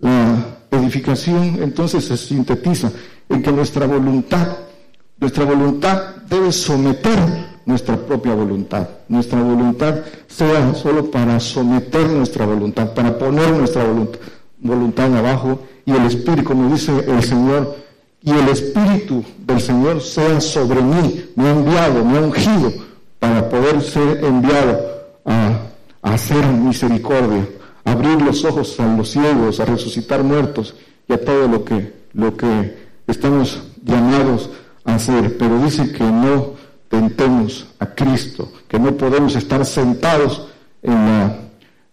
[0.00, 2.90] La edificación entonces se sintetiza
[3.28, 4.56] en que nuestra voluntad,
[5.18, 7.18] nuestra voluntad debe someter
[7.66, 8.88] nuestra propia voluntad.
[9.08, 9.96] Nuestra voluntad
[10.28, 13.84] sea solo para someter nuestra voluntad, para poner nuestra
[14.60, 17.76] voluntad, abajo y el Espíritu, como dice el Señor,
[18.22, 22.72] y el Espíritu del Señor sea sobre mí, me ha enviado, me ha ungido
[23.18, 24.80] para poder ser enviado
[25.24, 25.60] a,
[26.02, 27.48] hacer misericordia,
[27.86, 30.74] abrir los ojos a los ciegos, a resucitar muertos
[31.08, 32.76] y a todo lo que, lo que
[33.06, 34.50] estamos llamados
[34.84, 36.54] a hacer, pero dice que no
[36.88, 40.48] tentemos a Cristo, que no podemos estar sentados
[40.82, 41.38] en la,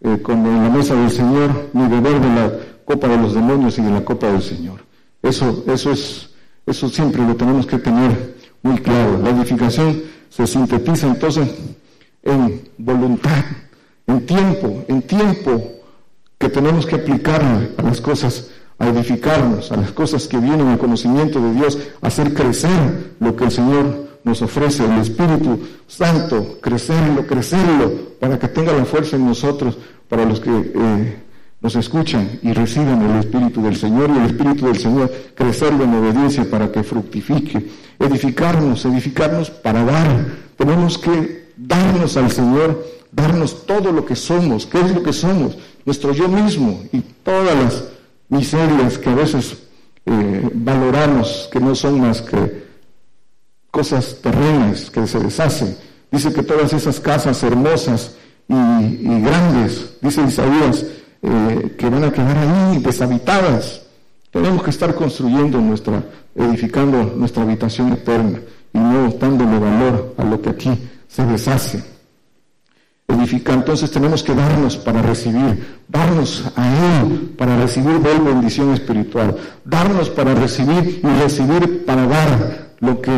[0.01, 2.51] eh, en la mesa del Señor ni beber de la
[2.85, 4.83] copa de los demonios y de la copa del Señor.
[5.21, 6.29] Eso, eso es,
[6.65, 9.19] eso siempre lo tenemos que tener muy claro.
[9.19, 11.47] La edificación se sintetiza entonces
[12.23, 13.45] en voluntad,
[14.07, 15.82] en tiempo, en tiempo
[16.43, 20.77] que tenemos que aplicarle a las cosas a edificarnos, a las cosas que vienen al
[20.77, 27.25] conocimiento de Dios, hacer crecer lo que el Señor nos ofrece, el Espíritu Santo, crecerlo,
[27.25, 29.77] crecerlo, para que tenga la fuerza en nosotros,
[30.09, 31.17] para los que eh,
[31.61, 35.93] nos escuchan y reciban el Espíritu del Señor y el Espíritu del Señor, crecerlo en
[35.93, 37.69] obediencia para que fructifique,
[37.99, 40.25] edificarnos, edificarnos para dar.
[40.57, 44.65] Tenemos que darnos al Señor, darnos todo lo que somos.
[44.65, 45.57] ¿Qué es lo que somos?
[45.85, 47.83] Nuestro yo mismo y todas las
[48.29, 49.63] miserias que a veces
[50.05, 52.63] eh, valoramos, que no son más que
[53.69, 55.77] cosas terrenas que se deshacen.
[56.11, 58.15] Dice que todas esas casas hermosas
[58.47, 60.85] y, grandes, dice Isaías,
[61.21, 63.81] eh, que van a quedar ahí deshabitadas.
[64.31, 66.03] Tenemos que estar construyendo nuestra,
[66.35, 68.39] edificando nuestra habitación eterna
[68.73, 70.71] y no dándole valor a lo que aquí
[71.07, 71.92] se deshace
[73.07, 73.55] edificar.
[73.55, 79.35] Entonces tenemos que darnos para recibir, darnos a Él para recibir de bendición espiritual,
[79.65, 83.11] darnos para recibir y recibir para dar lo que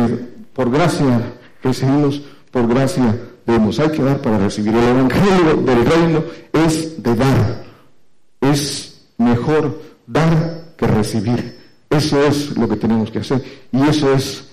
[0.52, 3.16] por gracia recibimos, por gracia
[3.46, 3.78] demos.
[3.78, 4.74] Hay que dar para recibir.
[4.74, 7.64] El Evangelio del Reino es de dar.
[8.40, 11.56] Es mejor dar que recibir.
[11.88, 13.42] Eso es lo que tenemos que hacer.
[13.72, 14.46] Y eso es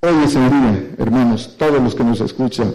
[0.00, 2.74] Hoy es el hermanos, todos los que nos escuchan,